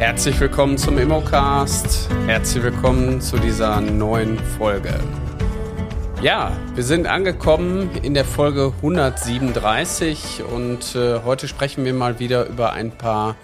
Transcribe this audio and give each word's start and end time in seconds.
Herzlich 0.00 0.40
willkommen 0.40 0.78
zum 0.78 0.96
Immocast. 0.96 2.08
Herzlich 2.24 2.64
willkommen 2.64 3.20
zu 3.20 3.36
dieser 3.36 3.82
neuen 3.82 4.38
Folge. 4.38 4.98
Ja, 6.22 6.56
wir 6.74 6.84
sind 6.84 7.06
angekommen 7.06 7.90
in 8.02 8.14
der 8.14 8.24
Folge 8.24 8.72
137 8.76 10.42
und 10.42 10.96
äh, 10.96 11.20
heute 11.22 11.48
sprechen 11.48 11.84
wir 11.84 11.92
mal 11.92 12.18
wieder 12.18 12.46
über 12.46 12.72
ein 12.72 12.92
paar 12.92 13.36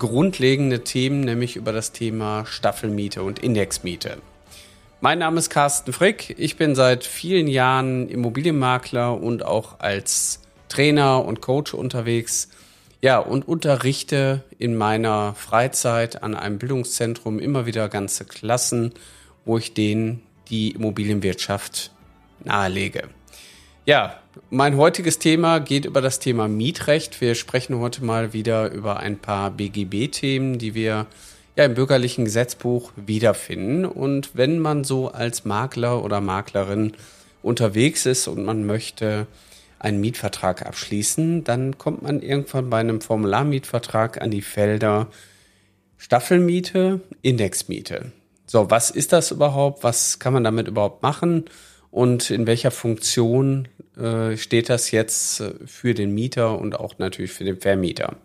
grundlegende 0.00 0.82
Themen, 0.82 1.20
nämlich 1.20 1.54
über 1.54 1.70
das 1.72 1.92
Thema 1.92 2.44
Staffelmiete 2.44 3.22
und 3.22 3.38
Indexmiete. 3.38 4.16
Mein 5.00 5.20
Name 5.20 5.38
ist 5.38 5.48
Carsten 5.48 5.92
Frick. 5.92 6.34
Ich 6.38 6.56
bin 6.56 6.74
seit 6.74 7.04
vielen 7.04 7.46
Jahren 7.46 8.08
Immobilienmakler 8.08 9.16
und 9.16 9.44
auch 9.44 9.78
als 9.78 10.40
Trainer 10.68 11.24
und 11.24 11.40
Coach 11.40 11.72
unterwegs. 11.72 12.48
Ja, 13.02 13.18
und 13.18 13.48
unterrichte 13.48 14.44
in 14.58 14.76
meiner 14.76 15.34
Freizeit 15.34 16.22
an 16.22 16.34
einem 16.34 16.58
Bildungszentrum 16.58 17.38
immer 17.38 17.64
wieder 17.64 17.88
ganze 17.88 18.26
Klassen, 18.26 18.92
wo 19.46 19.56
ich 19.56 19.72
denen 19.72 20.22
die 20.50 20.72
Immobilienwirtschaft 20.72 21.92
nahelege. 22.44 23.08
Ja, 23.86 24.20
mein 24.50 24.76
heutiges 24.76 25.18
Thema 25.18 25.60
geht 25.60 25.86
über 25.86 26.02
das 26.02 26.18
Thema 26.18 26.46
Mietrecht. 26.46 27.22
Wir 27.22 27.34
sprechen 27.34 27.78
heute 27.78 28.04
mal 28.04 28.34
wieder 28.34 28.70
über 28.70 29.00
ein 29.00 29.18
paar 29.18 29.50
BGB-Themen, 29.50 30.58
die 30.58 30.74
wir 30.74 31.06
ja 31.56 31.64
im 31.64 31.74
bürgerlichen 31.74 32.26
Gesetzbuch 32.26 32.92
wiederfinden. 32.96 33.86
Und 33.86 34.30
wenn 34.34 34.58
man 34.58 34.84
so 34.84 35.08
als 35.08 35.46
Makler 35.46 36.04
oder 36.04 36.20
Maklerin 36.20 36.92
unterwegs 37.42 38.04
ist 38.04 38.28
und 38.28 38.44
man 38.44 38.66
möchte 38.66 39.26
einen 39.80 40.00
Mietvertrag 40.00 40.64
abschließen, 40.64 41.42
dann 41.42 41.78
kommt 41.78 42.02
man 42.02 42.22
irgendwann 42.22 42.70
bei 42.70 42.78
einem 42.78 43.00
Formularmietvertrag 43.00 44.22
an 44.22 44.30
die 44.30 44.42
Felder 44.42 45.08
Staffelmiete, 45.96 47.00
Indexmiete. 47.22 48.12
So, 48.46 48.70
was 48.70 48.90
ist 48.90 49.12
das 49.12 49.30
überhaupt? 49.30 49.82
Was 49.84 50.18
kann 50.18 50.32
man 50.32 50.44
damit 50.44 50.68
überhaupt 50.68 51.02
machen? 51.02 51.44
Und 51.90 52.30
in 52.30 52.46
welcher 52.46 52.70
Funktion 52.70 53.68
äh, 53.96 54.36
steht 54.36 54.68
das 54.68 54.90
jetzt 54.90 55.40
äh, 55.40 55.52
für 55.66 55.94
den 55.94 56.12
Mieter 56.14 56.58
und 56.58 56.78
auch 56.78 56.98
natürlich 56.98 57.32
für 57.32 57.44
den 57.44 57.60
Vermieter? 57.60 58.16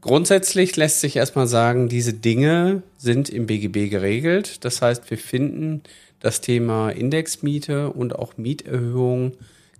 Grundsätzlich 0.00 0.76
lässt 0.76 1.00
sich 1.00 1.16
erstmal 1.16 1.46
sagen, 1.46 1.88
diese 1.88 2.12
Dinge 2.12 2.82
sind 2.98 3.30
im 3.30 3.46
BGB 3.46 3.90
geregelt. 3.90 4.64
Das 4.64 4.82
heißt, 4.82 5.10
wir 5.10 5.18
finden 5.18 5.82
das 6.20 6.40
Thema 6.40 6.90
Indexmiete 6.90 7.90
und 7.90 8.14
auch 8.14 8.36
Mieterhöhung 8.36 9.32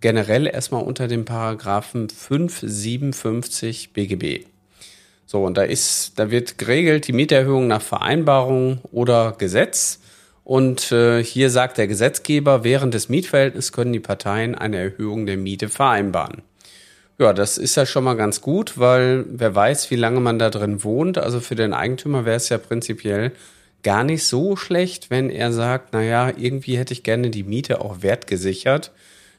generell 0.04 0.46
erstmal 0.46 0.82
unter 0.82 1.08
dem 1.08 1.24
Paragraphen 1.24 2.10
557 2.10 3.94
BGB. 3.94 4.44
So, 5.24 5.42
und 5.42 5.56
da 5.56 5.62
ist, 5.62 6.18
da 6.18 6.30
wird 6.30 6.58
geregelt 6.58 7.08
die 7.08 7.14
Mieterhöhung 7.14 7.68
nach 7.68 7.80
Vereinbarung 7.80 8.80
oder 8.92 9.34
Gesetz. 9.38 10.00
Und 10.44 10.92
äh, 10.92 11.24
hier 11.24 11.48
sagt 11.48 11.78
der 11.78 11.86
Gesetzgeber, 11.86 12.64
während 12.64 12.92
des 12.92 13.08
Mietverhältnisses 13.08 13.72
können 13.72 13.94
die 13.94 14.00
Parteien 14.00 14.54
eine 14.54 14.76
Erhöhung 14.76 15.24
der 15.24 15.38
Miete 15.38 15.70
vereinbaren. 15.70 16.42
Ja, 17.18 17.32
das 17.32 17.56
ist 17.56 17.74
ja 17.76 17.86
schon 17.86 18.04
mal 18.04 18.12
ganz 18.12 18.42
gut, 18.42 18.76
weil 18.76 19.24
wer 19.30 19.54
weiß, 19.54 19.90
wie 19.90 19.96
lange 19.96 20.20
man 20.20 20.38
da 20.38 20.50
drin 20.50 20.84
wohnt. 20.84 21.16
Also 21.16 21.40
für 21.40 21.54
den 21.54 21.72
Eigentümer 21.72 22.26
wäre 22.26 22.36
es 22.36 22.50
ja 22.50 22.58
prinzipiell 22.58 23.32
gar 23.82 24.04
nicht 24.04 24.24
so 24.24 24.54
schlecht, 24.54 25.08
wenn 25.08 25.30
er 25.30 25.50
sagt, 25.50 25.94
na 25.94 26.02
ja, 26.02 26.28
irgendwie 26.28 26.76
hätte 26.76 26.92
ich 26.92 27.04
gerne 27.04 27.30
die 27.30 27.44
Miete 27.44 27.80
auch 27.80 28.02
wertgesichert. 28.02 28.92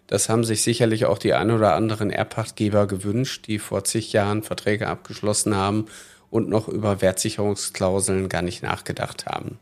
Das 0.08 0.30
haben 0.30 0.44
sich 0.44 0.62
sicherlich 0.62 1.06
auch 1.06 1.18
die 1.18 1.34
ein 1.34 1.52
oder 1.52 1.74
anderen 1.74 2.12
Erbpachtgeber 2.12 2.88
gewünscht, 2.88 3.48
die 3.48 3.60
vor 3.60 3.84
zig 3.84 4.14
Jahren 4.14 4.44
Verträge 4.44 4.88
abgeschlossen 4.88 5.56
haben 5.56 5.86
und 6.30 6.50
noch 6.50 6.68
über 6.68 7.02
Wertsicherungsklauseln 7.02 8.30
gar 8.30 8.42
nicht 8.42 8.62
nachgedacht 8.62 9.26
haben. 9.26 9.58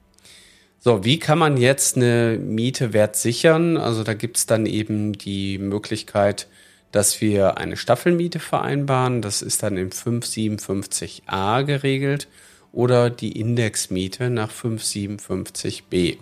So, 0.79 1.05
wie 1.05 1.17
kann 1.17 1.39
man 1.39 1.55
jetzt 1.55 1.95
eine 1.95 2.37
Miete 2.41 2.91
wertsichern? 2.91 3.77
Also 3.77 4.03
da 4.03 4.13
gibt's 4.13 4.45
dann 4.47 4.65
eben 4.65 5.13
die 5.13 5.57
Möglichkeit, 5.57 6.47
dass 6.91 7.21
wir 7.21 7.57
eine 7.57 7.77
Staffelmiete 7.77 8.39
vereinbaren. 8.39 9.21
Das 9.21 9.41
ist 9.41 9.63
dann 9.63 9.77
im 9.77 9.91
557a 9.91 11.63
geregelt 11.63 12.27
oder 12.73 13.09
die 13.09 13.39
Indexmiete 13.39 14.29
nach 14.29 14.51
557b. 14.51 16.17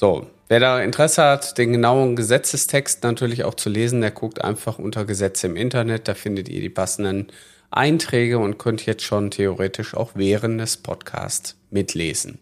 So, 0.00 0.26
wer 0.48 0.60
da 0.60 0.80
Interesse 0.82 1.22
hat, 1.22 1.58
den 1.58 1.72
genauen 1.72 2.16
Gesetzestext 2.16 3.02
natürlich 3.02 3.44
auch 3.44 3.52
zu 3.52 3.68
lesen, 3.68 4.00
der 4.00 4.12
guckt 4.12 4.42
einfach 4.42 4.78
unter 4.78 5.04
Gesetze 5.04 5.46
im 5.46 5.56
Internet. 5.56 6.08
Da 6.08 6.14
findet 6.14 6.48
ihr 6.48 6.62
die 6.62 6.70
passenden 6.70 7.26
Einträge 7.70 8.38
und 8.38 8.56
könnt 8.56 8.86
jetzt 8.86 9.02
schon 9.02 9.30
theoretisch 9.30 9.92
auch 9.92 10.12
während 10.14 10.58
des 10.58 10.78
Podcasts 10.78 11.54
mitlesen. 11.70 12.38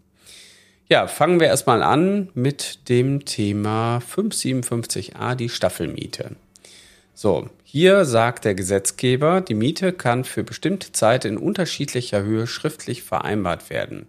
Ja, 0.89 1.09
fangen 1.09 1.41
wir 1.41 1.49
erstmal 1.49 1.83
an 1.83 2.29
mit 2.33 2.89
dem 2.89 3.25
Thema 3.25 3.99
557a, 4.09 5.35
die 5.35 5.49
Staffelmiete. 5.49 6.37
So, 7.17 7.51
hier 7.65 8.05
sagt 8.05 8.45
der 8.45 8.55
Gesetzgeber, 8.55 9.41
die 9.41 9.55
Miete 9.55 9.93
kann 9.93 10.23
für 10.23 10.45
bestimmte 10.45 10.93
Zeit 10.93 11.25
in 11.25 11.37
unterschiedlicher 11.37 12.23
Höhe 12.23 12.47
schriftlich 12.47 13.03
vereinbart 13.03 13.69
werden. 13.69 14.07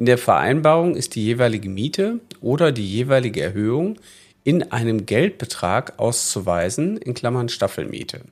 In 0.00 0.06
der 0.06 0.16
Vereinbarung 0.16 0.96
ist 0.96 1.14
die 1.14 1.22
jeweilige 1.22 1.68
Miete 1.68 2.20
oder 2.40 2.72
die 2.72 2.90
jeweilige 2.90 3.42
Erhöhung 3.42 3.98
in 4.44 4.72
einem 4.72 5.04
Geldbetrag 5.04 5.98
auszuweisen, 5.98 6.96
in 6.96 7.12
Klammern 7.12 7.50
Staffelmiete. 7.50 8.22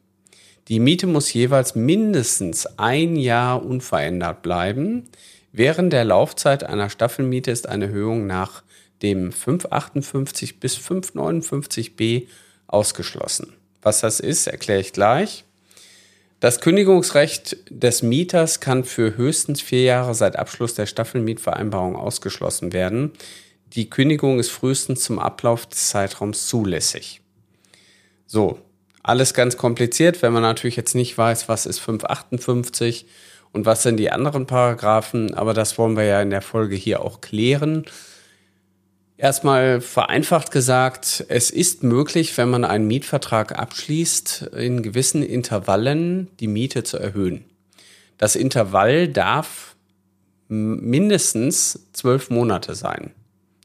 Die 0.69 0.81
Miete 0.81 1.07
muss 1.07 1.31
jeweils 1.31 1.75
mindestens 1.75 2.65
ein 2.79 3.17
Jahr 3.17 3.63
unverändert 3.63 4.41
bleiben. 4.41 5.11
Während 5.53 5.93
der 5.93 6.07
Laufzeit 6.07 6.65
einer 6.65 6.89
Staffelmiete 6.89 7.51
ist 7.51 7.69
eine 7.69 7.85
Erhöhung 7.89 8.27
nach 8.27 8.63
dem 9.03 9.31
558 9.31 10.61
bis 10.61 10.75
559b 10.79 12.29
ausgeschlossen. 12.67 13.53
Was 13.83 14.01
das 14.01 14.21
ist, 14.21 14.47
erkläre 14.47 14.81
ich 14.81 14.95
gleich. 14.95 15.45
Das 16.41 16.61
Kündigungsrecht 16.61 17.57
des 17.69 18.03
Mieters 18.03 18.61
kann 18.61 18.85
für 18.85 19.17
höchstens 19.17 19.61
vier 19.61 19.83
Jahre 19.83 20.15
seit 20.15 20.37
Abschluss 20.37 20.75
der 20.75 20.87
Staffelmietvereinbarung 20.87 21.97
ausgeschlossen 21.97 22.73
werden. 22.73 23.13
Die 23.75 23.91
Kündigung 23.91 24.39
ist 24.39 24.51
frühestens 24.51 25.03
zum 25.03 25.19
Ablauf 25.19 25.67
des 25.67 25.89
Zeitraums 25.89 26.47
zulässig. 26.47 27.23
So, 28.27 28.61
alles 29.03 29.35
ganz 29.35 29.57
kompliziert, 29.57 30.23
wenn 30.23 30.33
man 30.33 30.43
natürlich 30.43 30.77
jetzt 30.77 30.95
nicht 30.95 31.19
weiß, 31.19 31.49
was 31.49 31.67
ist 31.67 31.81
558 31.81 33.07
und 33.53 33.67
was 33.67 33.83
sind 33.83 33.97
die 33.97 34.13
anderen 34.13 34.47
Paragraphen, 34.47 35.35
aber 35.35 35.55
das 35.55 35.77
wollen 35.77 35.97
wir 35.97 36.05
ja 36.05 36.23
in 36.23 36.31
der 36.31 36.43
Folge 36.43 36.77
hier 36.77 37.03
auch 37.03 37.21
klären. 37.21 37.85
Erstmal 39.21 39.81
vereinfacht 39.81 40.53
gesagt, 40.53 41.25
es 41.29 41.51
ist 41.51 41.83
möglich, 41.83 42.39
wenn 42.39 42.51
man 42.51 42.65
einen 42.65 42.87
Mietvertrag 42.87 43.59
abschließt, 43.59 44.51
in 44.57 44.81
gewissen 44.81 45.25
Intervallen 45.25 46.29
die 46.39 46.47
Miete 46.47 46.85
zu 46.85 46.99
erhöhen. 46.99 47.45
Das 48.17 48.37
Intervall 48.37 49.09
darf 49.09 49.75
mindestens 50.47 51.89
zwölf 51.93 52.31
Monate 52.31 52.77
sein. 52.77 53.11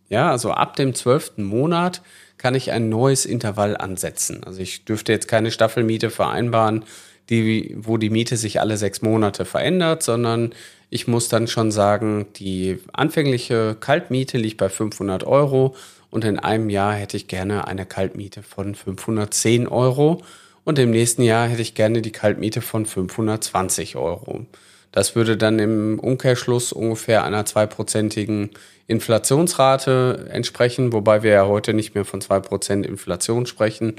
Ja, 0.10 0.32
also 0.32 0.52
ab 0.52 0.76
dem 0.76 0.96
zwölften 0.96 1.44
Monat 1.44 2.02
kann 2.40 2.56
ich 2.56 2.72
ein 2.72 2.90
neues 2.90 3.26
Intervall 3.26 3.78
ansetzen. 3.78 4.44
Also 4.44 4.60
ich 4.60 4.86
dürfte 4.86 5.12
jetzt 5.12 5.28
keine 5.28 5.52
Staffelmiete 5.52 6.10
vereinbaren, 6.10 6.84
die, 7.30 7.76
wo 7.78 7.98
die 7.98 8.10
Miete 8.10 8.38
sich 8.38 8.60
alle 8.60 8.78
sechs 8.78 9.02
Monate 9.02 9.46
verändert, 9.46 10.04
sondern 10.04 10.54
ich 10.90 11.08
muss 11.08 11.30
dann 11.30 11.48
schon 11.48 11.72
sagen, 11.72 12.28
die 12.36 12.80
anfängliche 12.92 13.76
Kaltmiete 13.80 14.38
liegt 14.38 14.58
bei 14.58 14.70
500 14.70 15.24
Euro 15.24 15.76
und 16.12 16.26
in 16.26 16.38
einem 16.38 16.70
Jahr 16.70 16.94
hätte 16.94 17.18
ich 17.18 17.28
gerne 17.28 17.68
eine 17.68 17.86
Kaltmiete 17.86 18.44
von 18.44 18.76
510 18.76 19.68
Euro 19.68 20.22
und 20.64 20.78
im 20.80 20.92
nächsten 20.92 21.24
Jahr 21.24 21.48
hätte 21.48 21.62
ich 21.62 21.74
gerne 21.74 22.02
die 22.02 22.12
Kaltmiete 22.12 22.62
von 22.62 22.86
520 22.86 23.96
Euro. 23.96 24.46
Das 24.92 25.16
würde 25.16 25.38
dann 25.38 25.58
im 25.58 26.00
Umkehrschluss 26.00 26.72
ungefähr 26.72 27.24
einer 27.24 27.46
zweiprozentigen 27.46 28.52
Inflationsrate 28.86 30.28
entsprechen, 30.30 30.94
wobei 30.94 31.24
wir 31.24 31.32
ja 31.32 31.48
heute 31.48 31.74
nicht 31.74 31.96
mehr 31.96 32.06
von 32.06 32.22
zwei 32.22 32.40
Prozent 32.40 32.86
Inflation 32.86 33.48
sprechen. 33.48 33.96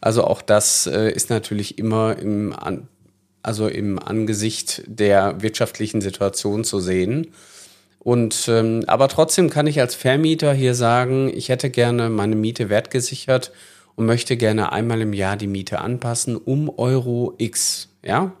Also 0.00 0.24
auch 0.24 0.42
das 0.42 0.86
äh, 0.86 1.10
ist 1.10 1.30
natürlich 1.30 1.78
immer 1.78 2.16
im 2.18 2.54
also 3.42 3.68
im 3.68 3.98
Angesicht 3.98 4.82
der 4.86 5.40
wirtschaftlichen 5.40 6.00
Situation 6.00 6.64
zu 6.64 6.80
sehen. 6.80 7.28
Und 7.98 8.48
ähm, 8.48 8.84
aber 8.86 9.08
trotzdem 9.08 9.50
kann 9.50 9.66
ich 9.66 9.80
als 9.80 9.94
Vermieter 9.94 10.52
hier 10.52 10.74
sagen, 10.74 11.30
ich 11.34 11.48
hätte 11.48 11.70
gerne 11.70 12.10
meine 12.10 12.36
Miete 12.36 12.68
wertgesichert 12.68 13.52
und 13.96 14.06
möchte 14.06 14.36
gerne 14.36 14.72
einmal 14.72 15.00
im 15.00 15.12
Jahr 15.12 15.36
die 15.36 15.46
Miete 15.46 15.80
anpassen 15.80 16.36
um 16.36 16.70
Euro 16.78 17.34
X. 17.38 17.88
Ja. 18.04 18.32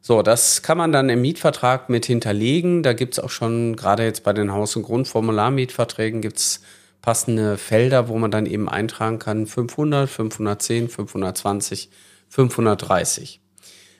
So, 0.00 0.22
das 0.22 0.62
kann 0.62 0.78
man 0.78 0.92
dann 0.92 1.08
im 1.08 1.20
Mietvertrag 1.20 1.88
mit 1.88 2.06
hinterlegen. 2.06 2.82
Da 2.82 2.92
gibt's 2.92 3.18
auch 3.18 3.30
schon, 3.30 3.74
gerade 3.74 4.04
jetzt 4.04 4.22
bei 4.22 4.32
den 4.32 4.52
Haus- 4.52 4.76
und 4.76 4.84
Grundformularmietverträgen, 4.84 6.22
gibt's 6.22 6.62
passende 7.06 7.56
Felder, 7.56 8.08
wo 8.08 8.18
man 8.18 8.32
dann 8.32 8.46
eben 8.46 8.68
eintragen 8.68 9.20
kann 9.20 9.46
500, 9.46 10.10
510, 10.10 10.88
520, 10.88 11.88
530. 12.28 13.40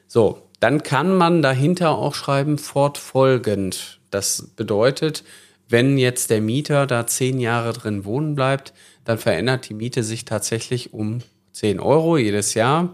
So, 0.08 0.43
dann 0.58 0.82
kann 0.82 1.17
man 1.17 1.41
dahinter 1.41 1.91
auch 1.91 2.17
schreiben 2.17 2.58
fortfolgend. 2.58 4.00
Das 4.11 4.49
bedeutet, 4.56 5.23
wenn 5.69 5.99
jetzt 5.99 6.31
der 6.31 6.41
Mieter 6.41 6.88
da 6.88 7.06
zehn 7.06 7.38
Jahre 7.38 7.73
drin 7.73 8.05
wohnen 8.05 8.35
bleibt, 8.35 8.75
dann 9.05 9.19
verändert 9.19 9.69
die 9.69 9.75
Miete 9.75 10.02
sich 10.02 10.25
tatsächlich 10.25 10.93
um 10.93 11.20
10 11.52 11.79
Euro 11.79 12.17
jedes 12.17 12.55
Jahr. 12.55 12.93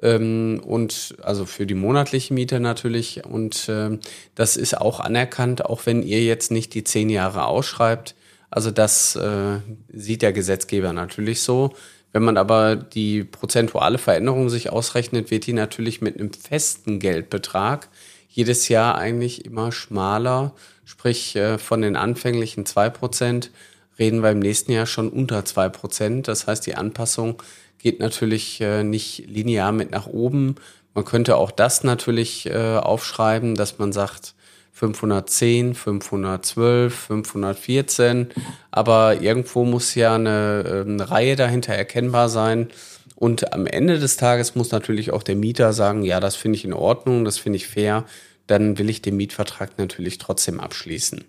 Ähm, 0.00 0.62
und 0.64 1.16
also 1.20 1.44
für 1.44 1.66
die 1.66 1.74
monatliche 1.74 2.32
Miete 2.32 2.60
natürlich. 2.60 3.26
Und 3.26 3.68
äh, 3.68 3.98
das 4.34 4.56
ist 4.56 4.78
auch 4.78 5.00
anerkannt, 5.00 5.66
auch 5.66 5.84
wenn 5.84 6.02
ihr 6.02 6.24
jetzt 6.24 6.50
nicht 6.50 6.72
die 6.72 6.82
zehn 6.82 7.10
Jahre 7.10 7.44
ausschreibt. 7.44 8.14
Also 8.50 8.70
das 8.70 9.16
äh, 9.16 9.58
sieht 9.92 10.22
der 10.22 10.32
Gesetzgeber 10.32 10.92
natürlich 10.92 11.42
so. 11.42 11.74
Wenn 12.12 12.24
man 12.24 12.36
aber 12.36 12.74
die 12.74 13.22
prozentuale 13.22 13.98
Veränderung 13.98 14.48
sich 14.50 14.70
ausrechnet, 14.70 15.30
wird 15.30 15.46
die 15.46 15.52
natürlich 15.52 16.00
mit 16.00 16.18
einem 16.18 16.32
festen 16.32 16.98
Geldbetrag 16.98 17.88
jedes 18.28 18.68
Jahr 18.68 18.96
eigentlich 18.96 19.44
immer 19.44 19.70
schmaler. 19.70 20.52
Sprich, 20.84 21.36
äh, 21.36 21.58
von 21.58 21.82
den 21.82 21.96
anfänglichen 21.96 22.66
zwei 22.66 22.90
Prozent 22.90 23.50
reden 23.98 24.22
wir 24.22 24.30
im 24.30 24.40
nächsten 24.40 24.72
Jahr 24.72 24.86
schon 24.86 25.10
unter 25.10 25.44
zwei 25.44 25.68
Prozent. 25.68 26.26
Das 26.26 26.46
heißt, 26.46 26.66
die 26.66 26.74
Anpassung 26.74 27.40
geht 27.78 28.00
natürlich 28.00 28.60
äh, 28.60 28.82
nicht 28.82 29.26
linear 29.28 29.70
mit 29.70 29.92
nach 29.92 30.06
oben. 30.06 30.56
Man 30.94 31.04
könnte 31.04 31.36
auch 31.36 31.52
das 31.52 31.84
natürlich 31.84 32.46
äh, 32.46 32.76
aufschreiben, 32.76 33.54
dass 33.54 33.78
man 33.78 33.92
sagt 33.92 34.34
510, 34.80 35.74
512, 35.74 36.94
514. 36.94 38.28
Aber 38.70 39.20
irgendwo 39.20 39.64
muss 39.64 39.94
ja 39.94 40.14
eine, 40.14 40.84
eine 40.86 41.10
Reihe 41.10 41.36
dahinter 41.36 41.74
erkennbar 41.74 42.30
sein. 42.30 42.68
Und 43.14 43.52
am 43.52 43.66
Ende 43.66 43.98
des 43.98 44.16
Tages 44.16 44.54
muss 44.54 44.70
natürlich 44.70 45.12
auch 45.12 45.22
der 45.22 45.36
Mieter 45.36 45.74
sagen, 45.74 46.02
ja, 46.02 46.18
das 46.18 46.36
finde 46.36 46.56
ich 46.56 46.64
in 46.64 46.72
Ordnung, 46.72 47.26
das 47.26 47.36
finde 47.36 47.56
ich 47.56 47.66
fair. 47.66 48.04
Dann 48.46 48.78
will 48.78 48.88
ich 48.88 49.02
den 49.02 49.16
Mietvertrag 49.16 49.76
natürlich 49.76 50.16
trotzdem 50.16 50.58
abschließen. 50.58 51.24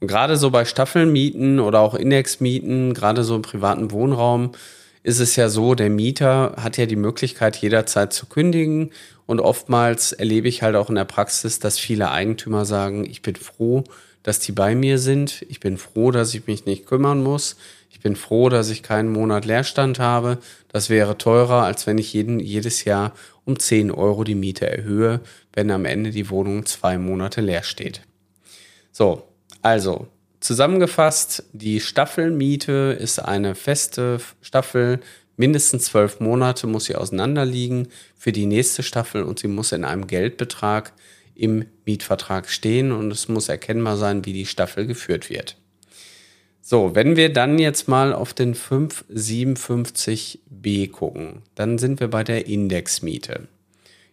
Und 0.00 0.08
gerade 0.08 0.38
so 0.38 0.50
bei 0.50 0.64
Staffelmieten 0.64 1.60
oder 1.60 1.80
auch 1.80 1.94
Indexmieten, 1.94 2.94
gerade 2.94 3.22
so 3.22 3.36
im 3.36 3.42
privaten 3.42 3.90
Wohnraum, 3.90 4.52
ist 5.02 5.20
es 5.20 5.36
ja 5.36 5.50
so, 5.50 5.74
der 5.74 5.90
Mieter 5.90 6.54
hat 6.56 6.78
ja 6.78 6.86
die 6.86 6.96
Möglichkeit, 6.96 7.56
jederzeit 7.56 8.14
zu 8.14 8.26
kündigen. 8.26 8.92
Und 9.28 9.40
oftmals 9.40 10.12
erlebe 10.12 10.48
ich 10.48 10.62
halt 10.62 10.74
auch 10.74 10.88
in 10.88 10.94
der 10.94 11.04
Praxis, 11.04 11.58
dass 11.58 11.78
viele 11.78 12.10
Eigentümer 12.10 12.64
sagen, 12.64 13.04
ich 13.04 13.20
bin 13.20 13.36
froh, 13.36 13.84
dass 14.22 14.40
die 14.40 14.52
bei 14.52 14.74
mir 14.74 14.98
sind. 14.98 15.44
Ich 15.50 15.60
bin 15.60 15.76
froh, 15.76 16.10
dass 16.12 16.32
ich 16.32 16.46
mich 16.46 16.64
nicht 16.64 16.86
kümmern 16.86 17.22
muss. 17.22 17.56
Ich 17.90 18.00
bin 18.00 18.16
froh, 18.16 18.48
dass 18.48 18.70
ich 18.70 18.82
keinen 18.82 19.12
Monat 19.12 19.44
Leerstand 19.44 19.98
habe. 19.98 20.38
Das 20.68 20.88
wäre 20.88 21.18
teurer, 21.18 21.64
als 21.64 21.86
wenn 21.86 21.98
ich 21.98 22.14
jeden, 22.14 22.40
jedes 22.40 22.84
Jahr 22.84 23.12
um 23.44 23.58
10 23.58 23.90
Euro 23.90 24.24
die 24.24 24.34
Miete 24.34 24.66
erhöhe, 24.66 25.20
wenn 25.52 25.70
am 25.70 25.84
Ende 25.84 26.10
die 26.10 26.30
Wohnung 26.30 26.64
zwei 26.64 26.96
Monate 26.96 27.42
leer 27.42 27.64
steht. 27.64 28.00
So, 28.92 29.24
also 29.60 30.08
zusammengefasst, 30.40 31.44
die 31.52 31.80
Staffelmiete 31.80 32.96
ist 32.98 33.18
eine 33.18 33.54
feste 33.54 34.22
Staffel. 34.40 35.00
Mindestens 35.38 35.84
zwölf 35.84 36.20
Monate 36.20 36.66
muss 36.66 36.84
sie 36.86 36.96
auseinanderliegen 36.96 37.88
für 38.16 38.32
die 38.32 38.46
nächste 38.46 38.82
Staffel 38.82 39.22
und 39.22 39.38
sie 39.38 39.48
muss 39.48 39.70
in 39.70 39.84
einem 39.84 40.08
Geldbetrag 40.08 40.92
im 41.36 41.66
Mietvertrag 41.86 42.50
stehen 42.50 42.90
und 42.90 43.12
es 43.12 43.28
muss 43.28 43.48
erkennbar 43.48 43.96
sein, 43.96 44.26
wie 44.26 44.32
die 44.32 44.46
Staffel 44.46 44.86
geführt 44.86 45.30
wird. 45.30 45.56
So, 46.60 46.96
wenn 46.96 47.14
wir 47.16 47.32
dann 47.32 47.60
jetzt 47.60 47.86
mal 47.86 48.12
auf 48.12 48.34
den 48.34 48.56
557b 48.56 50.90
gucken, 50.90 51.42
dann 51.54 51.78
sind 51.78 52.00
wir 52.00 52.08
bei 52.08 52.24
der 52.24 52.46
Indexmiete. 52.46 53.46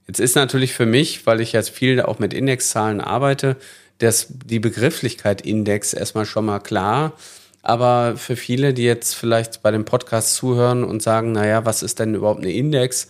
Jetzt 0.08 0.20
ist 0.20 0.36
natürlich 0.36 0.74
für 0.74 0.86
mich, 0.86 1.26
weil 1.26 1.42
ich 1.42 1.54
jetzt 1.54 1.72
viel 1.72 2.00
auch 2.02 2.20
mit 2.20 2.36
Indexzahlen 2.36 3.02
arbeite, 3.02 3.58
das, 3.98 4.28
die 4.30 4.60
Begrifflichkeit 4.60 5.42
Index 5.42 5.94
erstmal 5.94 6.28
schon 6.28 6.46
mal 6.46 6.60
klar. 6.60 7.14
Aber 7.66 8.16
für 8.16 8.36
viele, 8.36 8.76
die 8.76 8.84
jetzt 8.84 9.16
vielleicht 9.16 9.64
bei 9.64 9.72
dem 9.72 9.86
Podcast 9.86 10.36
zuhören 10.36 10.84
und 10.84 11.02
sagen, 11.02 11.32
naja, 11.32 11.66
was 11.66 11.82
ist 11.82 11.98
denn 11.98 12.14
überhaupt 12.14 12.44
eine 12.44 12.54
Index? 12.54 13.08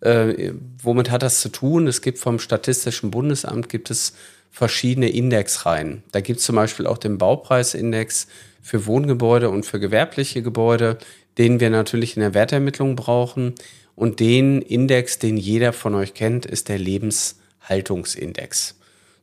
Äh, 0.00 0.52
womit 0.80 1.10
hat 1.10 1.24
das 1.24 1.40
zu 1.40 1.48
tun? 1.48 1.88
Es 1.88 2.02
gibt 2.02 2.18
vom 2.18 2.38
Statistischen 2.38 3.10
Bundesamt 3.10 3.68
gibt 3.68 3.90
es 3.90 4.12
verschiedene 4.52 5.08
Indexreihen. 5.08 6.04
Da 6.12 6.20
gibt 6.20 6.38
es 6.38 6.46
zum 6.46 6.54
Beispiel 6.54 6.86
auch 6.86 6.98
den 6.98 7.18
Baupreisindex 7.18 8.28
für 8.62 8.86
Wohngebäude 8.86 9.50
und 9.50 9.66
für 9.66 9.80
gewerbliche 9.80 10.40
Gebäude, 10.40 10.98
den 11.36 11.58
wir 11.58 11.70
natürlich 11.70 12.16
in 12.16 12.20
der 12.20 12.32
Wertermittlung 12.32 12.94
brauchen. 12.94 13.56
Und 13.96 14.20
den 14.20 14.62
Index, 14.62 15.18
den 15.18 15.36
jeder 15.36 15.72
von 15.72 15.96
euch 15.96 16.14
kennt, 16.14 16.46
ist 16.46 16.68
der 16.68 16.78
Lebenshaltungsindex. 16.78 18.76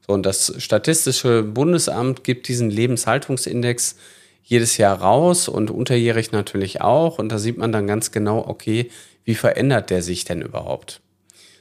So, 0.06 0.13
und 0.13 0.25
das 0.25 0.56
Statistische 0.57 1.41
Bundesamt 1.41 2.25
gibt 2.25 2.50
diesen 2.50 2.69
Lebenshaltungsindex 2.69 3.95
jedes 4.43 4.77
Jahr 4.77 5.01
raus 5.01 5.47
und 5.47 5.71
unterjährig 5.71 6.31
natürlich 6.31 6.81
auch. 6.81 7.17
Und 7.17 7.29
da 7.29 7.39
sieht 7.39 7.57
man 7.57 7.71
dann 7.71 7.87
ganz 7.87 8.11
genau, 8.11 8.45
okay, 8.47 8.89
wie 9.23 9.35
verändert 9.35 9.89
der 9.89 10.01
sich 10.01 10.25
denn 10.25 10.41
überhaupt? 10.41 11.01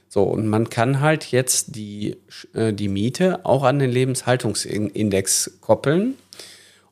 So, 0.09 0.25
und 0.25 0.47
man 0.47 0.69
kann 0.69 1.01
halt 1.01 1.31
jetzt 1.31 1.77
die, 1.77 2.19
äh, 2.53 2.75
die 2.75 2.89
Miete 2.89 3.47
auch 3.47 3.63
an 3.63 3.79
den 3.79 3.91
Lebenshaltungsindex 3.91 5.59
koppeln. 5.61 6.17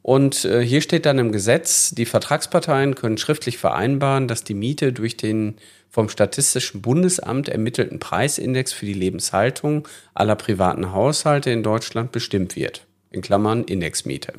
Und 0.00 0.46
äh, 0.46 0.64
hier 0.64 0.80
steht 0.80 1.04
dann 1.04 1.18
im 1.18 1.30
Gesetz, 1.30 1.90
die 1.90 2.06
Vertragsparteien 2.06 2.94
können 2.94 3.18
schriftlich 3.18 3.58
vereinbaren, 3.58 4.26
dass 4.26 4.44
die 4.44 4.54
Miete 4.54 4.94
durch 4.94 5.18
den 5.18 5.56
vom 5.90 6.08
Statistischen 6.08 6.80
Bundesamt 6.80 7.48
ermittelten 7.48 7.98
Preisindex 7.98 8.72
für 8.72 8.86
die 8.86 8.94
Lebenshaltung 8.94 9.86
aller 10.14 10.36
privaten 10.36 10.92
Haushalte 10.92 11.50
in 11.50 11.62
Deutschland 11.62 12.12
bestimmt 12.12 12.56
wird. 12.56 12.86
In 13.10 13.20
Klammern 13.20 13.64
Indexmiete. 13.64 14.32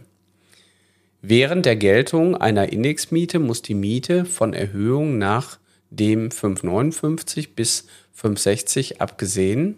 Während 1.22 1.66
der 1.66 1.76
Geltung 1.76 2.36
einer 2.36 2.72
Indexmiete 2.72 3.40
muss 3.40 3.62
die 3.62 3.76
Miete 3.76 4.26
von 4.26 4.54
Erhöhung 4.54 5.18
nach 5.18 5.60
dem 5.92 6.32
559 6.32 7.56
bis 7.56 7.86
560 8.14 9.02
abgesehen 9.02 9.78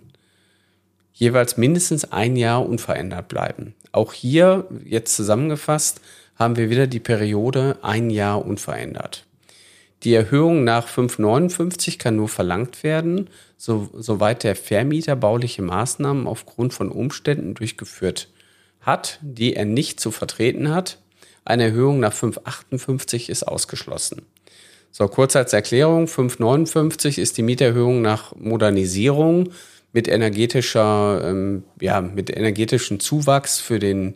jeweils 1.13 1.57
mindestens 1.57 2.11
ein 2.11 2.35
Jahr 2.35 2.67
unverändert 2.67 3.27
bleiben. 3.27 3.75
Auch 3.91 4.13
hier, 4.13 4.67
jetzt 4.83 5.15
zusammengefasst, 5.15 6.01
haben 6.35 6.55
wir 6.55 6.69
wieder 6.69 6.87
die 6.87 6.99
Periode 6.99 7.77
ein 7.83 8.09
Jahr 8.09 8.43
unverändert. 8.43 9.25
Die 10.03 10.13
Erhöhung 10.13 10.63
nach 10.63 10.87
559 10.87 11.99
kann 11.99 12.15
nur 12.15 12.27
verlangt 12.27 12.83
werden, 12.83 13.29
so, 13.57 13.89
soweit 13.93 14.43
der 14.43 14.55
Vermieter 14.55 15.15
bauliche 15.15 15.61
Maßnahmen 15.61 16.27
aufgrund 16.27 16.73
von 16.73 16.89
Umständen 16.89 17.53
durchgeführt 17.53 18.29
hat, 18.81 19.19
die 19.21 19.55
er 19.55 19.65
nicht 19.65 19.99
zu 19.99 20.11
vertreten 20.11 20.69
hat. 20.69 20.97
Eine 21.45 21.65
Erhöhung 21.65 21.99
nach 21.99 22.13
558 22.13 23.29
ist 23.29 23.43
ausgeschlossen. 23.43 24.23
So, 24.91 25.07
kurz 25.07 25.35
als 25.35 25.53
Erklärung, 25.53 26.07
559 26.07 27.17
ist 27.17 27.37
die 27.37 27.43
Mieterhöhung 27.43 28.01
nach 28.01 28.35
Modernisierung 28.35 29.49
mit 29.91 30.07
energetischer, 30.07 31.21
ähm, 31.25 31.63
ja, 31.81 32.01
mit 32.01 32.29
energetischem 32.35 32.99
Zuwachs 32.99 33.59
für 33.59 33.79
den 33.79 34.15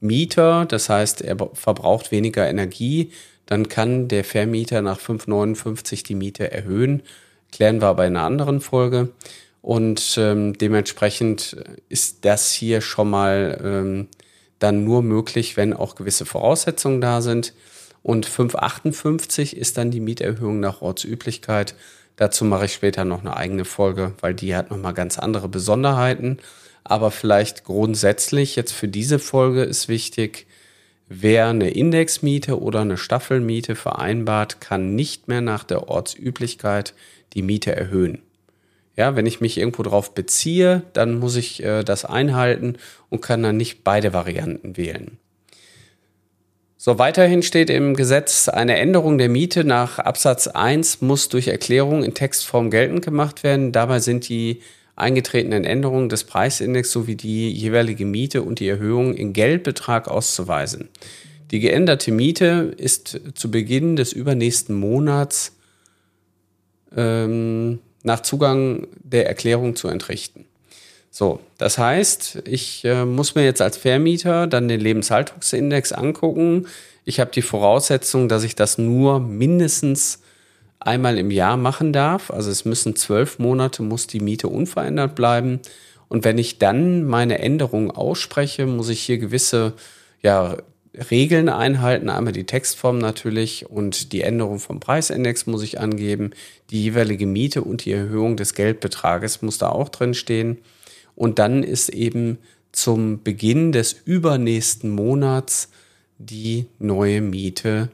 Mieter. 0.00 0.66
Das 0.66 0.88
heißt, 0.88 1.22
er 1.22 1.36
verbraucht 1.54 2.12
weniger 2.12 2.48
Energie 2.48 3.10
dann 3.48 3.70
kann 3.70 4.08
der 4.08 4.24
Vermieter 4.24 4.82
nach 4.82 5.00
5,59 5.00 6.04
die 6.04 6.14
Miete 6.14 6.52
erhöhen. 6.52 7.02
Klären 7.50 7.80
wir 7.80 7.86
aber 7.86 8.06
in 8.06 8.14
einer 8.14 8.26
anderen 8.26 8.60
Folge. 8.60 9.08
Und 9.62 10.18
ähm, 10.18 10.52
dementsprechend 10.58 11.56
ist 11.88 12.26
das 12.26 12.52
hier 12.52 12.82
schon 12.82 13.08
mal 13.08 13.58
ähm, 13.64 14.08
dann 14.58 14.84
nur 14.84 15.02
möglich, 15.02 15.56
wenn 15.56 15.72
auch 15.72 15.94
gewisse 15.94 16.26
Voraussetzungen 16.26 17.00
da 17.00 17.20
sind. 17.20 17.52
Und 18.02 18.26
5,58 18.26 19.54
ist 19.54 19.78
dann 19.78 19.90
die 19.90 20.00
Mieterhöhung 20.00 20.60
nach 20.60 20.82
Ortsüblichkeit. 20.82 21.74
Dazu 22.16 22.44
mache 22.44 22.64
ich 22.66 22.72
später 22.72 23.04
noch 23.04 23.20
eine 23.20 23.36
eigene 23.36 23.64
Folge, 23.64 24.14
weil 24.20 24.34
die 24.34 24.54
hat 24.56 24.70
nochmal 24.70 24.94
ganz 24.94 25.18
andere 25.18 25.48
Besonderheiten. 25.48 26.38
Aber 26.84 27.10
vielleicht 27.10 27.64
grundsätzlich 27.64 28.56
jetzt 28.56 28.72
für 28.72 28.88
diese 28.88 29.18
Folge 29.18 29.62
ist 29.62 29.88
wichtig, 29.88 30.46
Wer 31.10 31.46
eine 31.46 31.70
Indexmiete 31.70 32.60
oder 32.60 32.82
eine 32.82 32.98
Staffelmiete 32.98 33.76
vereinbart, 33.76 34.60
kann 34.60 34.94
nicht 34.94 35.26
mehr 35.26 35.40
nach 35.40 35.64
der 35.64 35.88
Ortsüblichkeit 35.88 36.92
die 37.32 37.40
Miete 37.40 37.74
erhöhen. 37.74 38.20
Ja, 38.98 39.14
wenn 39.14 39.26
ich 39.26 39.40
mich 39.40 39.56
irgendwo 39.56 39.84
drauf 39.84 40.12
beziehe, 40.12 40.82
dann 40.92 41.20
muss 41.20 41.36
ich 41.36 41.62
äh, 41.62 41.84
das 41.84 42.04
einhalten 42.04 42.78
und 43.10 43.22
kann 43.22 43.44
dann 43.44 43.56
nicht 43.56 43.84
beide 43.84 44.12
Varianten 44.12 44.76
wählen. 44.76 45.18
So, 46.76 46.98
weiterhin 46.98 47.44
steht 47.44 47.70
im 47.70 47.94
Gesetz, 47.94 48.48
eine 48.48 48.76
Änderung 48.76 49.16
der 49.16 49.28
Miete 49.28 49.62
nach 49.62 50.00
Absatz 50.00 50.48
1 50.48 51.00
muss 51.00 51.28
durch 51.28 51.46
Erklärung 51.46 52.02
in 52.02 52.14
Textform 52.14 52.70
geltend 52.70 53.04
gemacht 53.04 53.44
werden. 53.44 53.70
Dabei 53.70 54.00
sind 54.00 54.28
die 54.28 54.62
eingetretenen 54.96 55.62
Änderungen 55.62 56.08
des 56.08 56.24
Preisindex 56.24 56.90
sowie 56.90 57.14
die 57.14 57.52
jeweilige 57.52 58.04
Miete 58.04 58.42
und 58.42 58.58
die 58.58 58.66
Erhöhung 58.66 59.14
in 59.14 59.32
Geldbetrag 59.32 60.08
auszuweisen. 60.08 60.88
Die 61.52 61.60
geänderte 61.60 62.10
Miete 62.10 62.74
ist 62.76 63.20
zu 63.34 63.48
Beginn 63.48 63.94
des 63.94 64.12
übernächsten 64.12 64.74
Monats 64.74 65.56
ähm, 66.96 67.78
nach 68.08 68.20
Zugang 68.20 68.88
der 69.04 69.28
Erklärung 69.28 69.76
zu 69.76 69.86
entrichten. 69.86 70.46
So, 71.10 71.40
das 71.58 71.78
heißt, 71.78 72.42
ich 72.44 72.84
äh, 72.84 73.04
muss 73.04 73.34
mir 73.34 73.44
jetzt 73.44 73.62
als 73.62 73.76
Vermieter 73.76 74.46
dann 74.46 74.68
den 74.68 74.80
Lebenshaltungsindex 74.80 75.92
angucken. 75.92 76.66
Ich 77.04 77.20
habe 77.20 77.30
die 77.30 77.42
Voraussetzung, 77.42 78.28
dass 78.28 78.42
ich 78.42 78.56
das 78.56 78.78
nur 78.78 79.20
mindestens 79.20 80.20
einmal 80.80 81.18
im 81.18 81.30
Jahr 81.30 81.56
machen 81.56 81.92
darf. 81.92 82.30
Also 82.30 82.50
es 82.50 82.64
müssen 82.64 82.96
zwölf 82.96 83.38
Monate, 83.38 83.82
muss 83.82 84.06
die 84.06 84.20
Miete 84.20 84.48
unverändert 84.48 85.14
bleiben. 85.14 85.60
Und 86.08 86.24
wenn 86.24 86.38
ich 86.38 86.58
dann 86.58 87.04
meine 87.04 87.38
Änderungen 87.38 87.90
ausspreche, 87.90 88.66
muss 88.66 88.88
ich 88.88 89.00
hier 89.00 89.18
gewisse 89.18 89.74
ja, 90.22 90.56
Regeln 91.10 91.48
einhalten. 91.48 92.08
Einmal 92.10 92.32
die 92.32 92.44
Textform 92.44 92.98
natürlich 92.98 93.68
und 93.68 94.12
die 94.12 94.22
Änderung 94.22 94.58
vom 94.58 94.80
Preisindex 94.80 95.46
muss 95.46 95.62
ich 95.62 95.80
angeben. 95.80 96.30
Die 96.70 96.82
jeweilige 96.82 97.26
Miete 97.26 97.62
und 97.62 97.84
die 97.84 97.92
Erhöhung 97.92 98.36
des 98.36 98.54
Geldbetrages 98.54 99.42
muss 99.42 99.58
da 99.58 99.68
auch 99.68 99.88
drin 99.88 100.14
stehen. 100.14 100.58
Und 101.14 101.38
dann 101.38 101.62
ist 101.62 101.88
eben 101.88 102.38
zum 102.72 103.22
Beginn 103.22 103.72
des 103.72 103.92
übernächsten 104.04 104.90
Monats 104.90 105.70
die 106.18 106.66
neue 106.78 107.20
Miete 107.20 107.90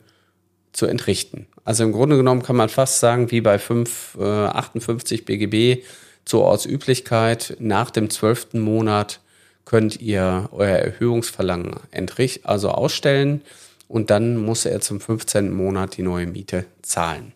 zu 0.73 0.87
entrichten. 0.87 1.47
Also 1.65 1.85
im 1.85 1.93
Grunde 1.93 2.17
genommen 2.17 2.43
kann 2.43 2.57
man 2.57 2.69
fast 2.69 3.01
sagen, 3.01 3.31
wie 3.31 3.41
bei 3.41 3.59
5, 3.59 4.19
äh, 4.21 4.23
58 4.23 5.25
BGB 5.25 5.83
zur 6.25 6.43
Ortsüblichkeit, 6.43 7.57
nach 7.59 7.91
dem 7.91 8.11
zwölften 8.11 8.61
Monat 8.61 9.21
könnt 9.65 10.01
ihr 10.01 10.49
euer 10.53 10.77
Erhöhungsverlangen 10.77 11.77
entrichten, 11.91 12.47
also 12.47 12.71
ausstellen 12.71 13.43
und 13.89 14.11
dann 14.11 14.37
muss 14.37 14.67
er 14.67 14.81
zum 14.81 15.01
15. 15.01 15.51
Monat 15.51 15.97
die 15.97 16.03
neue 16.03 16.27
Miete 16.27 16.67
zahlen. 16.83 17.33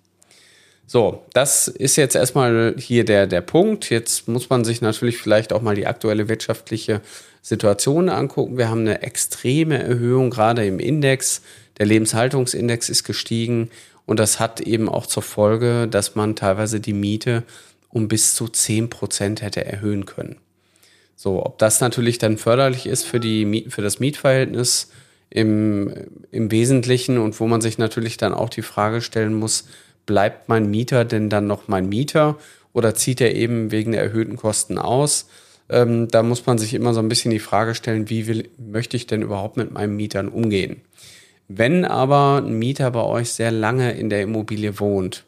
So, 0.87 1.27
das 1.35 1.69
ist 1.69 1.97
jetzt 1.97 2.17
erstmal 2.17 2.75
hier 2.79 3.05
der, 3.05 3.27
der 3.27 3.43
Punkt. 3.43 3.91
Jetzt 3.91 4.27
muss 4.27 4.49
man 4.49 4.65
sich 4.65 4.81
natürlich 4.81 5.19
vielleicht 5.19 5.53
auch 5.53 5.61
mal 5.61 5.75
die 5.75 5.87
aktuelle 5.87 6.29
wirtschaftliche 6.31 7.03
Situation 7.43 8.09
angucken. 8.09 8.57
Wir 8.57 8.71
haben 8.71 8.81
eine 8.81 9.03
extreme 9.03 9.83
Erhöhung 9.83 10.31
gerade 10.31 10.67
im 10.67 10.79
Index. 10.79 11.43
Der 11.79 11.85
Lebenshaltungsindex 11.85 12.89
ist 12.89 13.05
gestiegen 13.05 13.71
und 14.07 14.19
das 14.19 14.41
hat 14.41 14.63
eben 14.63 14.89
auch 14.89 15.05
zur 15.05 15.23
Folge, 15.23 15.89
dass 15.89 16.15
man 16.15 16.37
teilweise 16.37 16.81
die 16.81 16.95
Miete 16.95 17.43
um 17.91 18.09
bis 18.09 18.35
zu 18.35 18.49
10 18.49 18.91
Prozent 18.91 19.43
hätte 19.43 19.65
erhöhen 19.65 20.07
können. 20.07 20.37
So, 21.21 21.45
ob 21.45 21.59
das 21.59 21.81
natürlich 21.81 22.19
dann 22.19 22.39
förderlich 22.39 22.87
ist 22.87 23.03
für, 23.03 23.19
die, 23.19 23.67
für 23.71 23.83
das 23.83 23.99
Mietverhältnis 23.99 24.93
im, 25.31 25.93
im 26.31 26.53
Wesentlichen 26.53 27.19
und 27.19 27.41
wo 27.41 27.49
man 27.49 27.61
sich 27.61 27.77
natürlich 27.77 28.19
dann 28.19 28.33
auch 28.33 28.49
die 28.49 28.63
Frage 28.63 29.01
stellen 29.01 29.35
muss, 29.35 29.67
bleibt 30.07 30.49
mein 30.49 30.71
Mieter 30.71 31.05
denn 31.05 31.29
dann 31.29 31.49
noch 31.49 31.67
mein 31.67 31.89
Mieter 31.89 32.39
oder 32.73 32.95
zieht 32.95 33.21
er 33.21 33.35
eben 33.35 33.73
wegen 33.73 33.91
der 33.91 34.03
erhöhten 34.03 34.37
Kosten 34.37 34.79
aus? 34.79 35.29
Ähm, 35.69 36.07
da 36.07 36.23
muss 36.23 36.47
man 36.47 36.57
sich 36.57 36.73
immer 36.73 36.95
so 36.95 37.01
ein 37.01 37.09
bisschen 37.09 37.33
die 37.33 37.41
Frage 37.41 37.75
stellen, 37.75 38.09
wie 38.09 38.29
will, 38.29 38.49
möchte 38.57 38.97
ich 38.97 39.09
denn 39.09 39.23
überhaupt 39.23 39.57
mit 39.57 39.73
meinen 39.73 39.97
Mietern 39.97 40.29
umgehen? 40.29 40.83
Wenn 41.49 41.85
aber 41.85 42.45
ein 42.47 42.61
Mieter 42.61 42.93
bei 42.93 43.03
euch 43.03 43.33
sehr 43.33 43.51
lange 43.51 43.91
in 43.91 44.09
der 44.09 44.23
Immobilie 44.23 44.79
wohnt, 44.79 45.25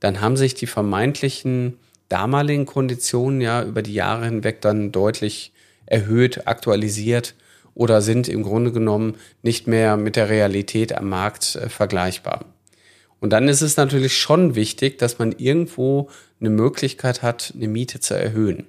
dann 0.00 0.20
haben 0.20 0.36
sich 0.36 0.52
die 0.52 0.66
vermeintlichen 0.66 1.78
damaligen 2.08 2.66
Konditionen 2.66 3.40
ja 3.40 3.62
über 3.62 3.82
die 3.82 3.94
Jahre 3.94 4.26
hinweg 4.26 4.60
dann 4.60 4.92
deutlich 4.92 5.52
erhöht, 5.86 6.46
aktualisiert 6.46 7.34
oder 7.74 8.00
sind 8.00 8.28
im 8.28 8.42
Grunde 8.42 8.72
genommen 8.72 9.16
nicht 9.42 9.66
mehr 9.66 9.96
mit 9.96 10.16
der 10.16 10.28
Realität 10.28 10.96
am 10.96 11.08
Markt 11.08 11.56
äh, 11.56 11.68
vergleichbar. 11.68 12.46
Und 13.20 13.30
dann 13.30 13.48
ist 13.48 13.62
es 13.62 13.76
natürlich 13.76 14.18
schon 14.18 14.54
wichtig, 14.54 14.98
dass 14.98 15.18
man 15.18 15.32
irgendwo 15.32 16.10
eine 16.40 16.50
Möglichkeit 16.50 17.22
hat, 17.22 17.54
eine 17.56 17.68
Miete 17.68 18.00
zu 18.00 18.14
erhöhen. 18.14 18.66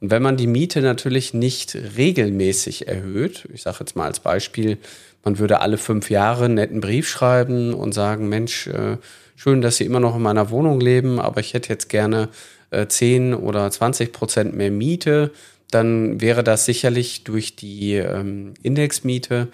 Und 0.00 0.10
wenn 0.10 0.22
man 0.22 0.36
die 0.36 0.46
Miete 0.46 0.80
natürlich 0.80 1.34
nicht 1.34 1.76
regelmäßig 1.96 2.86
erhöht, 2.86 3.48
ich 3.52 3.62
sage 3.62 3.78
jetzt 3.80 3.96
mal 3.96 4.04
als 4.04 4.20
Beispiel, 4.20 4.78
man 5.24 5.38
würde 5.38 5.60
alle 5.60 5.78
fünf 5.78 6.10
Jahre 6.10 6.44
einen 6.44 6.54
netten 6.54 6.80
Brief 6.80 7.08
schreiben 7.08 7.74
und 7.74 7.92
sagen, 7.92 8.28
Mensch, 8.28 8.68
äh, 8.68 8.98
schön, 9.34 9.60
dass 9.60 9.78
Sie 9.78 9.84
immer 9.84 10.00
noch 10.00 10.16
in 10.16 10.22
meiner 10.22 10.50
Wohnung 10.50 10.80
leben, 10.80 11.18
aber 11.18 11.40
ich 11.40 11.54
hätte 11.54 11.70
jetzt 11.70 11.88
gerne 11.88 12.28
äh, 12.70 12.86
10 12.86 13.34
oder 13.34 13.70
20 13.70 14.12
Prozent 14.12 14.54
mehr 14.54 14.70
Miete, 14.70 15.32
dann 15.70 16.20
wäre 16.20 16.42
das 16.42 16.64
sicherlich 16.64 17.24
durch 17.24 17.56
die 17.56 17.94
ähm, 17.94 18.54
Indexmiete 18.62 19.48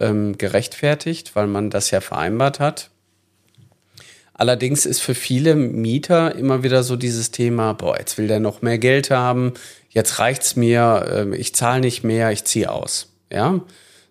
ähm, 0.00 0.38
gerechtfertigt, 0.38 1.36
weil 1.36 1.46
man 1.46 1.70
das 1.70 1.90
ja 1.90 2.00
vereinbart 2.00 2.60
hat. 2.60 2.90
Allerdings 4.32 4.86
ist 4.86 5.00
für 5.00 5.16
viele 5.16 5.56
Mieter 5.56 6.36
immer 6.36 6.62
wieder 6.62 6.84
so 6.84 6.94
dieses 6.94 7.32
Thema, 7.32 7.72
boah, 7.72 7.98
jetzt 7.98 8.18
will 8.18 8.28
der 8.28 8.38
noch 8.38 8.62
mehr 8.62 8.78
Geld 8.78 9.10
haben, 9.10 9.54
jetzt 9.90 10.20
reicht's 10.20 10.54
mir, 10.54 11.26
äh, 11.32 11.36
ich 11.36 11.54
zahle 11.54 11.80
nicht 11.80 12.04
mehr, 12.04 12.30
ich 12.30 12.44
ziehe 12.44 12.70
aus. 12.70 13.12
Ja, 13.32 13.60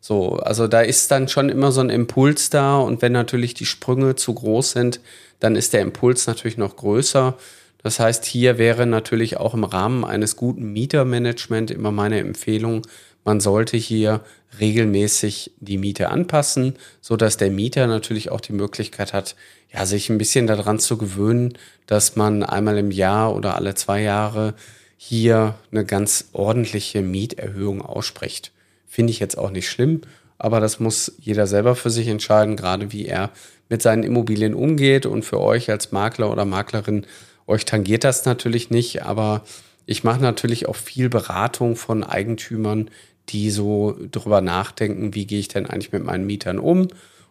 so, 0.01 0.33
also 0.35 0.67
da 0.67 0.81
ist 0.81 1.09
dann 1.11 1.27
schon 1.27 1.49
immer 1.49 1.71
so 1.71 1.81
ein 1.81 1.89
Impuls 1.89 2.49
da 2.49 2.77
und 2.77 3.01
wenn 3.01 3.13
natürlich 3.13 3.53
die 3.53 3.65
Sprünge 3.65 4.15
zu 4.15 4.33
groß 4.33 4.71
sind, 4.71 4.99
dann 5.39 5.55
ist 5.55 5.73
der 5.73 5.81
Impuls 5.81 6.27
natürlich 6.27 6.57
noch 6.57 6.75
größer. 6.75 7.37
Das 7.83 7.99
heißt, 7.99 8.25
hier 8.25 8.57
wäre 8.57 8.85
natürlich 8.85 9.37
auch 9.37 9.53
im 9.53 9.63
Rahmen 9.63 10.03
eines 10.03 10.35
guten 10.35 10.73
Mietermanagement 10.73 11.71
immer 11.71 11.91
meine 11.91 12.19
Empfehlung, 12.19 12.83
man 13.27 13.41
sollte 13.41 13.75
hier 13.75 14.21
regelmäßig 14.57 15.51
die 15.59 15.77
Miete 15.77 16.07
anpassen, 16.07 16.75
so 17.01 17.17
dass 17.17 17.35
der 17.35 17.51
Mieter 17.51 17.85
natürlich 17.85 18.31
auch 18.31 18.39
die 18.39 18.53
Möglichkeit 18.53 19.11
hat, 19.11 19.35
ja, 19.69 19.85
sich 19.85 20.09
ein 20.09 20.17
bisschen 20.17 20.47
daran 20.47 20.79
zu 20.79 20.97
gewöhnen, 20.97 21.57
dass 21.87 22.15
man 22.15 22.43
einmal 22.43 22.77
im 22.77 22.89
Jahr 22.89 23.35
oder 23.35 23.55
alle 23.55 23.75
zwei 23.75 24.01
Jahre 24.01 24.53
hier 24.95 25.55
eine 25.73 25.83
ganz 25.83 26.29
ordentliche 26.31 27.01
Mieterhöhung 27.01 27.81
ausspricht. 27.81 28.53
Finde 28.87 29.11
ich 29.11 29.19
jetzt 29.19 29.37
auch 29.37 29.51
nicht 29.51 29.69
schlimm, 29.69 30.01
aber 30.37 30.61
das 30.61 30.79
muss 30.79 31.11
jeder 31.19 31.47
selber 31.47 31.75
für 31.75 31.89
sich 31.89 32.07
entscheiden, 32.07 32.55
gerade 32.55 32.93
wie 32.93 33.07
er 33.07 33.31
mit 33.67 33.81
seinen 33.81 34.03
Immobilien 34.03 34.53
umgeht. 34.53 35.05
Und 35.05 35.23
für 35.23 35.41
euch 35.41 35.69
als 35.69 35.91
Makler 35.91 36.31
oder 36.31 36.45
Maklerin, 36.45 37.05
euch 37.47 37.65
tangiert 37.65 38.03
das 38.03 38.25
natürlich 38.25 38.69
nicht, 38.69 39.03
aber 39.03 39.43
ich 39.85 40.03
mache 40.03 40.21
natürlich 40.21 40.67
auch 40.67 40.75
viel 40.75 41.09
Beratung 41.09 41.75
von 41.75 42.03
Eigentümern, 42.03 42.91
die 43.29 43.49
so 43.51 43.97
drüber 44.11 44.41
nachdenken, 44.41 45.15
wie 45.15 45.25
gehe 45.25 45.39
ich 45.39 45.47
denn 45.47 45.65
eigentlich 45.65 45.91
mit 45.91 46.03
meinen 46.03 46.25
Mietern 46.25 46.59
um. 46.59 46.87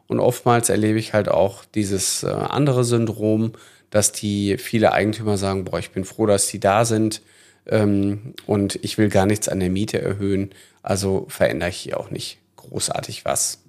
Und 0.08 0.20
oftmals 0.20 0.68
erlebe 0.68 0.98
ich 0.98 1.12
halt 1.12 1.28
auch 1.28 1.64
dieses 1.64 2.22
äh, 2.22 2.28
andere 2.28 2.84
Syndrom, 2.84 3.52
dass 3.90 4.12
die 4.12 4.56
viele 4.58 4.92
Eigentümer 4.92 5.36
sagen, 5.36 5.64
boah, 5.64 5.78
ich 5.78 5.90
bin 5.90 6.04
froh, 6.04 6.26
dass 6.26 6.46
die 6.46 6.60
da 6.60 6.84
sind 6.84 7.22
ähm, 7.66 8.34
und 8.46 8.78
ich 8.82 8.98
will 8.98 9.08
gar 9.08 9.26
nichts 9.26 9.48
an 9.48 9.60
der 9.60 9.70
Miete 9.70 10.00
erhöhen. 10.00 10.50
Also 10.82 11.26
verändere 11.28 11.70
ich 11.70 11.76
hier 11.76 11.98
auch 11.98 12.10
nicht 12.10 12.38
großartig 12.56 13.24
was. 13.24 13.65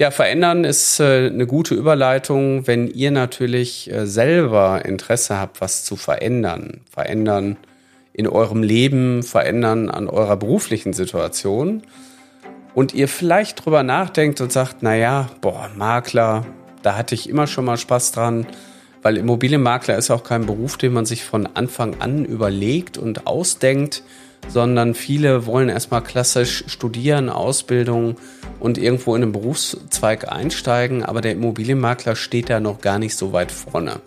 Ja, 0.00 0.10
verändern 0.10 0.64
ist 0.64 0.98
äh, 0.98 1.26
eine 1.26 1.46
gute 1.46 1.74
Überleitung, 1.74 2.66
wenn 2.66 2.88
ihr 2.88 3.10
natürlich 3.10 3.92
äh, 3.92 4.06
selber 4.06 4.82
Interesse 4.86 5.36
habt, 5.38 5.60
was 5.60 5.84
zu 5.84 5.94
verändern. 5.94 6.80
Verändern 6.90 7.58
in 8.14 8.26
eurem 8.26 8.62
Leben, 8.62 9.22
verändern 9.22 9.90
an 9.90 10.08
eurer 10.08 10.38
beruflichen 10.38 10.94
Situation. 10.94 11.82
Und 12.72 12.94
ihr 12.94 13.08
vielleicht 13.08 13.62
drüber 13.62 13.82
nachdenkt 13.82 14.40
und 14.40 14.50
sagt, 14.50 14.82
naja, 14.82 15.28
boah, 15.42 15.68
Makler, 15.76 16.46
da 16.82 16.96
hatte 16.96 17.14
ich 17.14 17.28
immer 17.28 17.46
schon 17.46 17.66
mal 17.66 17.76
Spaß 17.76 18.12
dran, 18.12 18.46
weil 19.02 19.18
Immobilienmakler 19.18 19.98
ist 19.98 20.10
auch 20.10 20.24
kein 20.24 20.46
Beruf, 20.46 20.78
den 20.78 20.94
man 20.94 21.04
sich 21.04 21.24
von 21.24 21.46
Anfang 21.46 22.00
an 22.00 22.24
überlegt 22.24 22.96
und 22.96 23.26
ausdenkt, 23.26 24.02
sondern 24.48 24.94
viele 24.94 25.46
wollen 25.46 25.68
erstmal 25.68 26.02
klassisch 26.02 26.64
studieren, 26.66 27.28
Ausbildung 27.28 28.16
und 28.58 28.78
irgendwo 28.78 29.14
in 29.14 29.22
einen 29.22 29.32
Berufszweig 29.32 30.30
einsteigen, 30.30 31.04
aber 31.04 31.20
der 31.20 31.32
Immobilienmakler 31.32 32.16
steht 32.16 32.50
da 32.50 32.60
noch 32.60 32.80
gar 32.80 32.98
nicht 32.98 33.16
so 33.16 33.32
weit 33.32 33.52
vorne. 33.52 34.00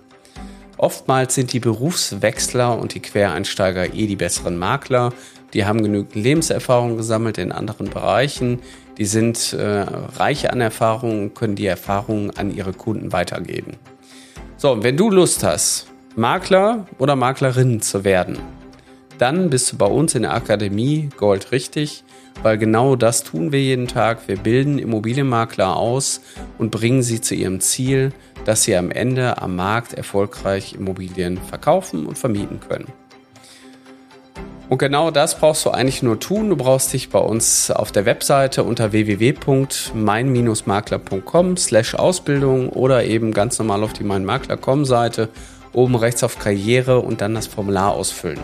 Oftmals 0.78 1.36
sind 1.36 1.54
die 1.54 1.60
Berufswechsler 1.60 2.78
und 2.78 2.94
die 2.94 3.00
Quereinsteiger 3.00 3.94
eh 3.94 4.08
die 4.08 4.16
besseren 4.16 4.58
Makler. 4.58 5.14
Die 5.54 5.66
haben 5.66 5.82
genügend 5.82 6.16
Lebenserfahrung 6.16 6.98
gesammelt 6.98 7.38
in 7.38 7.52
anderen 7.52 7.90
Bereichen. 7.90 8.60
Die 8.98 9.06
sind 9.06 9.54
äh, 9.54 9.64
reich 9.64 10.52
an 10.52 10.62
Erfahrungen 10.62 11.22
und 11.22 11.36
können 11.36 11.56
die 11.56 11.68
Erfahrungen 11.68 12.32
an 12.32 12.54
ihre 12.54 12.74
Kunden 12.74 13.14
weitergeben. 13.14 13.78
So, 14.58 14.84
wenn 14.84 14.98
du 14.98 15.10
Lust 15.10 15.44
hast, 15.44 15.88
Makler 16.16 16.86
oder 16.98 17.16
Maklerin 17.16 17.82
zu 17.82 18.04
werden, 18.04 18.38
dann 19.18 19.50
bist 19.50 19.72
du 19.72 19.78
bei 19.78 19.86
uns 19.86 20.16
in 20.16 20.24
der 20.24 20.34
Akademie 20.34 21.10
Gold 21.18 21.52
richtig, 21.52 22.04
weil 22.42 22.58
genau 22.58 22.96
das 22.96 23.24
tun 23.24 23.52
wir 23.52 23.62
jeden 23.62 23.88
Tag. 23.88 24.28
Wir 24.28 24.38
bilden 24.38 24.80
Immobilienmakler 24.80 25.76
aus 25.76 26.22
und 26.58 26.72
bringen 26.72 27.04
sie 27.04 27.22
zu 27.22 27.36
ihrem 27.36 27.62
Ziel, 27.62 28.12
dass 28.46 28.64
sie 28.64 28.76
am 28.76 28.92
Ende 28.92 29.42
am 29.42 29.56
Markt 29.56 29.94
erfolgreich 29.94 30.74
Immobilien 30.74 31.38
verkaufen 31.38 32.06
und 32.06 32.18
vermieten 32.18 32.60
können. 32.60 32.88
Und 34.70 34.78
genau 34.80 35.12
das 35.12 35.38
brauchst 35.38 35.66
du 35.66 35.70
eigentlich 35.70 36.02
nur 36.02 36.20
tun. 36.20 36.50
Du 36.50 36.56
brauchst 36.56 36.92
dich 36.94 37.10
bei 37.10 37.20
uns 37.20 37.70
auf 37.70 37.92
der 37.92 38.06
Webseite 38.06 38.64
unter 38.64 38.92
www.mein-makler.com 38.92 41.58
slash 41.58 41.94
Ausbildung 41.96 42.70
oder 42.70 43.04
eben 43.04 43.34
ganz 43.34 43.60
normal 43.60 43.84
auf 43.84 43.94
die 43.94 44.04
meinmakler.com 44.04 44.86
Seite 44.86 45.30
oben 45.74 45.96
rechts 45.96 46.24
auf 46.24 46.40
Karriere 46.40 47.00
und 47.00 47.22
dann 47.22 47.36
das 47.36 47.46
Formular 47.48 47.92
ausfüllen. 47.92 48.40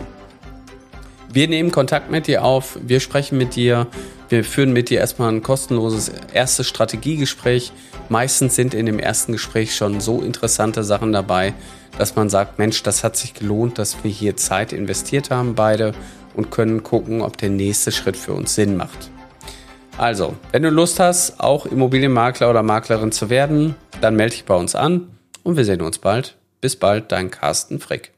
Wir 1.32 1.46
nehmen 1.46 1.70
Kontakt 1.70 2.10
mit 2.10 2.26
dir 2.26 2.44
auf, 2.44 2.76
wir 2.82 2.98
sprechen 2.98 3.38
mit 3.38 3.54
dir, 3.54 3.86
wir 4.28 4.42
führen 4.42 4.72
mit 4.72 4.90
dir 4.90 4.98
erstmal 4.98 5.30
ein 5.30 5.44
kostenloses 5.44 6.10
erstes 6.32 6.66
Strategiegespräch. 6.66 7.72
Meistens 8.08 8.56
sind 8.56 8.74
in 8.74 8.86
dem 8.86 8.98
ersten 8.98 9.32
Gespräch 9.32 9.76
schon 9.76 10.00
so 10.00 10.22
interessante 10.22 10.82
Sachen 10.82 11.12
dabei, 11.12 11.54
dass 11.98 12.16
man 12.16 12.30
sagt, 12.30 12.58
Mensch, 12.58 12.82
das 12.82 13.04
hat 13.04 13.16
sich 13.16 13.32
gelohnt, 13.32 13.78
dass 13.78 14.02
wir 14.02 14.10
hier 14.10 14.36
Zeit 14.36 14.72
investiert 14.72 15.30
haben, 15.30 15.54
beide, 15.54 15.92
und 16.34 16.50
können 16.50 16.82
gucken, 16.82 17.22
ob 17.22 17.36
der 17.36 17.50
nächste 17.50 17.92
Schritt 17.92 18.16
für 18.16 18.32
uns 18.32 18.56
Sinn 18.56 18.76
macht. 18.76 19.10
Also, 19.98 20.34
wenn 20.50 20.62
du 20.62 20.70
Lust 20.70 20.98
hast, 20.98 21.38
auch 21.38 21.64
Immobilienmakler 21.66 22.50
oder 22.50 22.64
Maklerin 22.64 23.12
zu 23.12 23.30
werden, 23.30 23.76
dann 24.00 24.16
melde 24.16 24.34
dich 24.34 24.46
bei 24.46 24.54
uns 24.54 24.74
an 24.74 25.08
und 25.44 25.56
wir 25.56 25.64
sehen 25.64 25.82
uns 25.82 25.98
bald. 25.98 26.36
Bis 26.60 26.74
bald, 26.74 27.12
dein 27.12 27.30
Carsten 27.30 27.78
Frick. 27.78 28.12